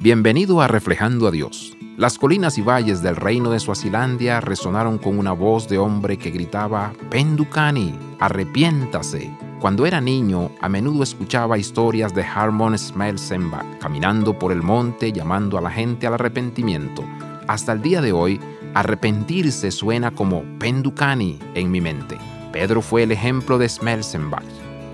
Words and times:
Bienvenido 0.00 0.60
a 0.60 0.68
Reflejando 0.68 1.26
a 1.26 1.32
Dios. 1.32 1.76
Las 1.96 2.18
colinas 2.18 2.56
y 2.56 2.62
valles 2.62 3.02
del 3.02 3.16
reino 3.16 3.50
de 3.50 3.58
Suazilandia 3.58 4.40
resonaron 4.40 4.96
con 4.96 5.18
una 5.18 5.32
voz 5.32 5.68
de 5.68 5.78
hombre 5.78 6.16
que 6.18 6.30
gritaba 6.30 6.92
Pendukani, 7.10 7.92
arrepiéntase. 8.20 9.36
Cuando 9.58 9.86
era 9.86 10.00
niño, 10.00 10.52
a 10.60 10.68
menudo 10.68 11.02
escuchaba 11.02 11.58
historias 11.58 12.14
de 12.14 12.22
Harmon 12.22 12.78
Smelsenbach 12.78 13.80
caminando 13.80 14.38
por 14.38 14.52
el 14.52 14.62
monte 14.62 15.10
llamando 15.10 15.58
a 15.58 15.60
la 15.60 15.70
gente 15.72 16.06
al 16.06 16.14
arrepentimiento. 16.14 17.02
Hasta 17.48 17.72
el 17.72 17.82
día 17.82 18.00
de 18.00 18.12
hoy, 18.12 18.40
arrepentirse 18.74 19.72
suena 19.72 20.12
como 20.12 20.44
Pendukani 20.60 21.40
en 21.54 21.72
mi 21.72 21.80
mente. 21.80 22.18
Pedro 22.52 22.82
fue 22.82 23.02
el 23.02 23.10
ejemplo 23.10 23.58
de 23.58 23.68
Smelsenbach, 23.68 24.44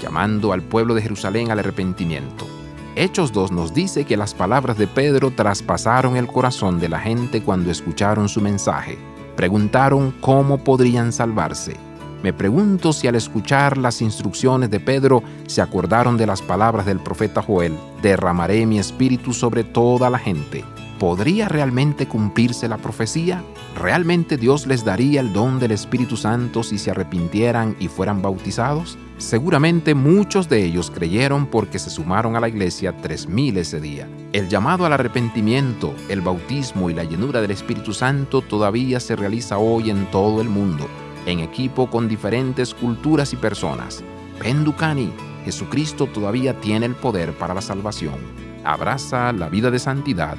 llamando 0.00 0.54
al 0.54 0.62
pueblo 0.62 0.94
de 0.94 1.02
Jerusalén 1.02 1.50
al 1.50 1.58
arrepentimiento. 1.58 2.55
Hechos 2.98 3.30
2 3.30 3.52
nos 3.52 3.74
dice 3.74 4.06
que 4.06 4.16
las 4.16 4.32
palabras 4.32 4.78
de 4.78 4.86
Pedro 4.86 5.30
traspasaron 5.30 6.16
el 6.16 6.26
corazón 6.26 6.80
de 6.80 6.88
la 6.88 6.98
gente 6.98 7.42
cuando 7.42 7.70
escucharon 7.70 8.26
su 8.26 8.40
mensaje. 8.40 8.96
Preguntaron 9.36 10.14
cómo 10.22 10.56
podrían 10.56 11.12
salvarse. 11.12 11.76
Me 12.22 12.32
pregunto 12.32 12.94
si 12.94 13.06
al 13.06 13.14
escuchar 13.14 13.76
las 13.76 14.00
instrucciones 14.00 14.70
de 14.70 14.80
Pedro 14.80 15.22
se 15.46 15.60
acordaron 15.60 16.16
de 16.16 16.26
las 16.26 16.40
palabras 16.40 16.86
del 16.86 16.98
profeta 16.98 17.42
Joel, 17.42 17.76
derramaré 18.00 18.64
mi 18.64 18.78
espíritu 18.78 19.34
sobre 19.34 19.62
toda 19.62 20.08
la 20.08 20.18
gente. 20.18 20.64
¿Podría 20.98 21.46
realmente 21.46 22.08
cumplirse 22.08 22.68
la 22.68 22.78
profecía? 22.78 23.44
¿Realmente 23.78 24.38
Dios 24.38 24.66
les 24.66 24.82
daría 24.82 25.20
el 25.20 25.34
don 25.34 25.58
del 25.58 25.72
Espíritu 25.72 26.16
Santo 26.16 26.62
si 26.62 26.78
se 26.78 26.90
arrepintieran 26.90 27.76
y 27.78 27.88
fueran 27.88 28.22
bautizados? 28.22 28.96
Seguramente 29.18 29.94
muchos 29.94 30.48
de 30.48 30.64
ellos 30.64 30.90
creyeron 30.90 31.46
porque 31.46 31.78
se 31.78 31.90
sumaron 31.90 32.34
a 32.34 32.40
la 32.40 32.48
iglesia 32.48 32.96
3.000 32.96 33.58
ese 33.58 33.78
día. 33.78 34.08
El 34.32 34.48
llamado 34.48 34.86
al 34.86 34.94
arrepentimiento, 34.94 35.94
el 36.08 36.22
bautismo 36.22 36.88
y 36.88 36.94
la 36.94 37.04
llenura 37.04 37.42
del 37.42 37.50
Espíritu 37.50 37.92
Santo 37.92 38.40
todavía 38.40 38.98
se 38.98 39.16
realiza 39.16 39.58
hoy 39.58 39.90
en 39.90 40.10
todo 40.10 40.40
el 40.40 40.48
mundo, 40.48 40.88
en 41.26 41.40
equipo 41.40 41.90
con 41.90 42.08
diferentes 42.08 42.72
culturas 42.72 43.34
y 43.34 43.36
personas. 43.36 44.02
Penducani, 44.38 45.10
Jesucristo 45.44 46.06
todavía 46.06 46.58
tiene 46.60 46.86
el 46.86 46.94
poder 46.94 47.32
para 47.32 47.52
la 47.52 47.60
salvación. 47.60 48.16
Abraza 48.64 49.32
la 49.32 49.50
vida 49.50 49.70
de 49.70 49.78
santidad. 49.78 50.38